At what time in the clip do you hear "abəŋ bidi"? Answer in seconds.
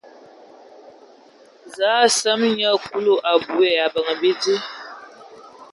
3.85-4.55